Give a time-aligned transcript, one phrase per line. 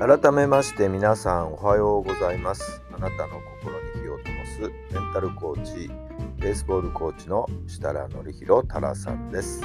[0.00, 2.80] 改めまして皆さんおはようございます。
[2.90, 5.90] あなたの心に火を灯すメンタルコーチ
[6.38, 9.60] ベースボールコーチの設楽範弘太良さんです。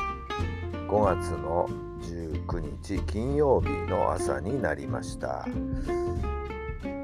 [0.89, 1.69] 5月の
[2.01, 5.47] 19日金曜日の朝になりました。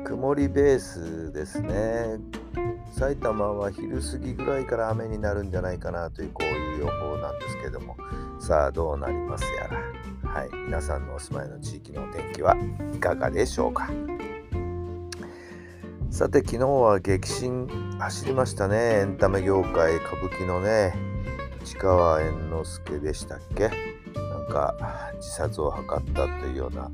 [0.04, 2.20] 曇りベースですね。
[2.92, 7.96] 埼玉は昼過ぎぐらいから雨になるんじゃないかなというこういう予報なんですけども。
[8.42, 10.11] さあどうなりますやら。
[10.34, 10.50] はい。
[10.66, 12.56] 皆さんのお住まいの地域のお天気は
[12.96, 13.90] いかがでしょうか？
[16.10, 17.68] さて昨日は激震
[18.00, 19.02] 走りましたね。
[19.02, 20.94] エンタメ業界歌舞伎のね
[21.66, 23.72] 市川猿之助でしたっけ？
[24.16, 26.90] なんか自殺を図ったというような、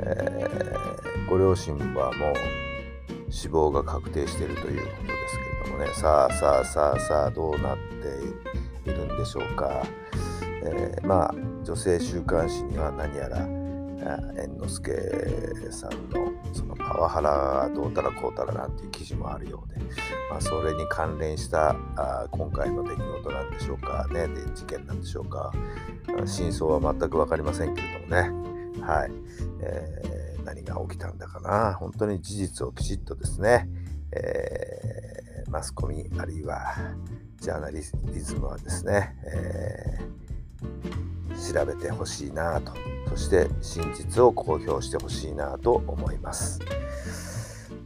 [0.00, 5.94] えー、ご両親はもう死亡が確定しているということですけれどもね。
[5.94, 7.78] さあさあさあさあどうなっ
[8.84, 9.86] ているんでしょうか、
[10.64, 13.38] えー、まあ女性週刊誌には何やら
[14.34, 14.92] 猿之助
[15.70, 19.78] さんのそのパワハラがどうたらこうたらなんていう記事もあるようで、
[20.30, 25.52] まあ、それに関連したあ今回の出来事なんでしょうかねで事件なんでしょうか
[26.26, 28.52] 真相は全く分かりませんけれどもね。
[28.82, 29.12] はい、
[29.60, 31.74] えー、何が起きたんだかな。
[31.74, 33.68] 本当に事実をきちっとですね、
[34.12, 36.74] えー、マスコミあるいは
[37.40, 40.31] ジャーナリズムはですね、えー、
[41.52, 42.72] 調べてほしいなと。
[43.10, 46.60] そして真実を公表してほしいなと思います。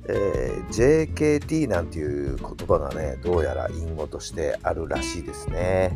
[0.09, 5.95] えー、JKT なんていう言葉がねどうやら隠語としてあるらしいですね。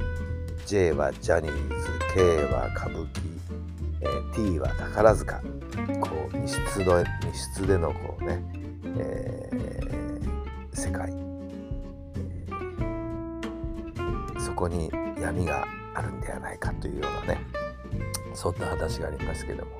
[0.66, 3.20] J はジャニーズ K は歌舞伎、
[4.00, 5.40] えー、T は宝塚。
[6.00, 8.42] こう密室の密室でのこうね、
[8.98, 14.90] えー、世界、えー、そこに
[15.20, 17.59] 闇があるんではないかというようなね。
[18.34, 19.70] そんな話がありますけども。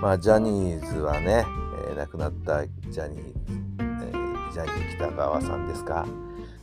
[0.00, 1.44] まあジャニーズはね、
[1.88, 3.34] えー、亡くなったジャニー、
[3.80, 6.06] えー、ジャニー北川さんですか？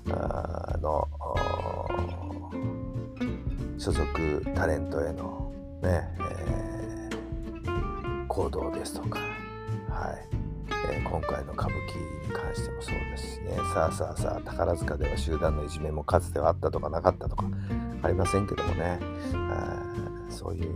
[0.09, 1.07] あの
[3.77, 5.51] 所属タレントへの
[5.81, 9.19] ね、えー、行動ですとか。
[9.19, 10.27] はい。
[10.93, 13.57] えー、今回の歌舞伎に関してもそうですしね。
[13.73, 17.45] さあさあさあ宝塚では集団のいじめもかつてはあったとかなかったとか
[18.01, 18.99] ありませんけどもね。
[20.29, 20.75] そういう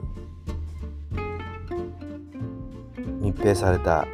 [3.30, 4.08] 密閉された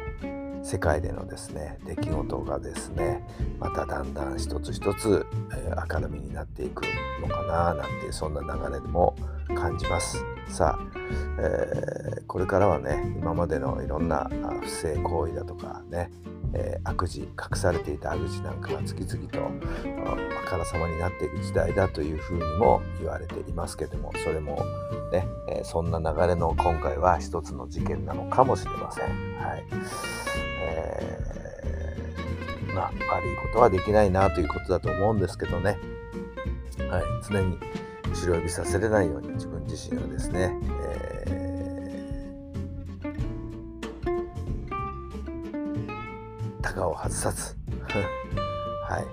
[0.62, 3.24] 世界でのですね出来事がですね
[3.58, 6.82] まただんだん一つ一つ、え、明るみになっていく
[7.22, 9.16] のかななんてそんな流れでも
[9.54, 10.24] 感じます。
[10.48, 10.98] さあ、
[11.38, 14.30] えー、これからはね今までのいろんな
[14.62, 16.10] 不正行為だとかね、
[16.54, 19.40] えー、悪事隠されていた悪事なんかが次々と
[20.06, 24.56] あからさまになっていく時代だというふうにも言われていますけどもそれも
[25.12, 29.04] ね、えー、そんな流れの今回は一つの事件なのかもしれません。
[29.38, 29.64] はい。
[30.62, 35.78] えー、まあ悪いことはできないなということだと思うんですけどね、
[36.90, 37.58] はい、常に
[38.10, 47.56] 後ろ指させれないように自分自身はですね、えー、タガを外さず
[48.88, 49.06] はい、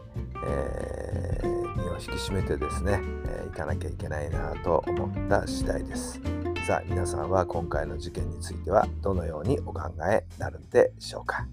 [0.46, 6.22] えー、身を引き締めてですね、えー、行かなきゃいけないなと思った次第です。
[6.66, 11.46] さあ皆さんは今回の事件についてはどのようにお考えになるんでしょうか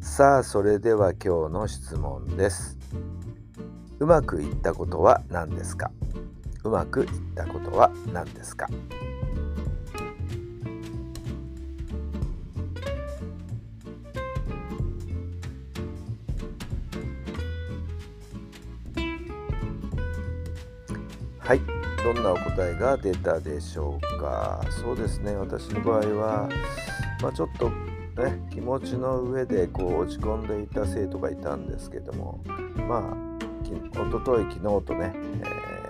[0.00, 2.78] さあそれでは今日の質問です
[4.00, 5.90] うまくいったことは何ですか？
[6.64, 8.66] うまくいったことは何ですか？
[21.38, 21.60] はい。
[22.02, 24.62] どんなお答えが出たでしょうか？
[24.70, 25.36] そうですね。
[25.36, 26.48] 私の場合は、
[27.20, 32.42] まあ、ちょっとね気持ちの上でこう落ち込んでいた生徒がいたんですけども
[32.88, 33.29] まあ
[34.00, 35.80] おととい昨日とね、えー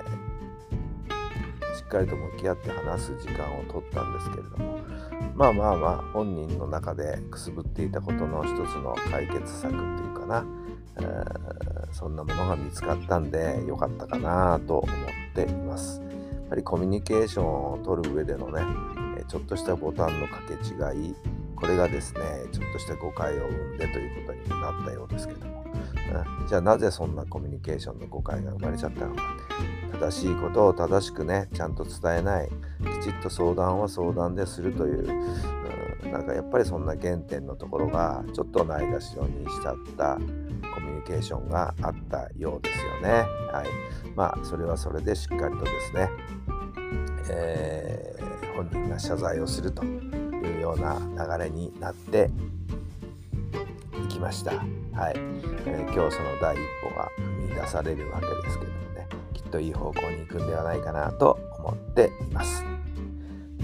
[1.90, 4.78] かりと向き合って話す時間を取ったんですけれども
[5.34, 10.46] まあまあまあ本人の中でくすぶっていたことの一つの解決策っていうかな、
[10.98, 14.96] えー、そんなものが見つかったんでよかったかなと思っ
[15.34, 16.00] ています。
[16.44, 18.62] やはりコミュニケーションを取る上でのね
[19.28, 21.14] ちょっとしたボタンの掛け違い
[21.54, 25.59] これがですねちょっとした誤解を生んでということにもなったようですけども、
[26.40, 29.22] うん、じゃあなぜそんなコミュニケーションの誤解が生まれちゃったのか。
[29.92, 32.48] 正しいことを正しくねちゃんと伝えない。
[33.00, 35.06] きちっと相談は相談でするという、
[36.04, 43.26] うん、なんかやっぱりそんな原点のところがちょっとないがしろにしちゃったコミュニケーションがあったようですよね。
[43.52, 43.66] はい、
[44.16, 46.08] まあそれはそれでしっかりとですね、
[47.30, 50.98] えー、本人が謝罪をするというような
[51.38, 52.30] 流れになって
[54.02, 54.52] いきました。
[54.92, 59.06] はい、えー、今日その第一歩が踏み出されるわけですけどもね。
[59.32, 62.64] きっといい方向に行くんではないかなと思っています。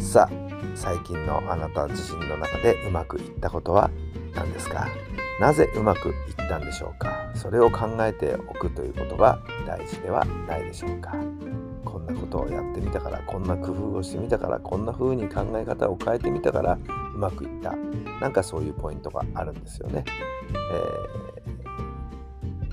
[0.01, 3.91] さあ最近のあなた自身の中でうまくいったことは
[4.35, 4.89] 何ですか？
[5.41, 6.15] なぜうまくいっ
[6.49, 7.31] たんでしょうか？
[7.35, 11.15] それを考えておくということが大事ではないでしょうか？
[11.87, 16.79] こんなことをやってみたからこんな工夫をしてみたからこんな風に考え方を変えてみたから
[17.15, 17.75] うまくいった。
[18.21, 20.05] なんかそういうポイントがあるんですよね、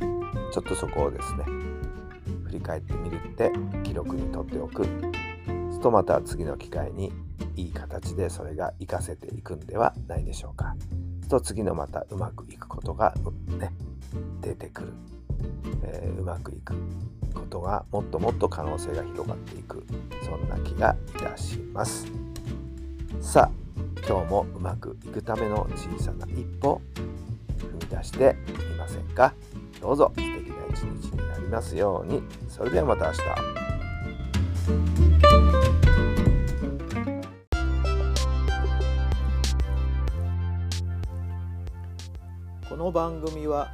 [0.02, 1.44] えー、ちょっとそこをですね
[2.46, 3.52] 振り返ってみるって
[3.84, 4.86] 記録にとっておく。
[5.72, 7.12] すとまた次の機会に
[7.56, 10.76] いい形でそれが活かせていくんではないでしょうか。
[11.30, 13.14] と次のまたうまくいくことが、
[13.60, 13.74] ね、
[14.42, 14.94] 出てくる、
[16.24, 16.74] うまくいく
[17.34, 19.86] ことがもっともっと可能性が広がっていく。
[20.24, 22.08] そんな気がいたします。
[23.20, 23.52] さあ
[24.08, 26.82] 今日もうまくいくための小さな一歩
[27.58, 29.34] 踏み出してみませんか？
[29.82, 32.24] どうぞ素敵な一日になりますように。
[32.48, 33.20] それではまた明日。
[42.70, 43.74] この番組は